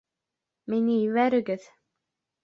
Мине 0.73 0.95
ебәрегеҙ! 1.01 1.67